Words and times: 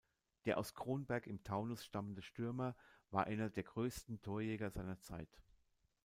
Der 0.45 0.57
aus 0.57 0.73
Kronberg 0.73 1.27
im 1.27 1.43
Taunus 1.43 1.85
stammende 1.85 2.23
Stürmer 2.23 2.75
war 3.11 3.25
einer 3.27 3.51
der 3.51 3.61
größten 3.61 4.19
Torjäger 4.23 4.71
seiner 4.71 4.99
Zeit. 4.99 5.29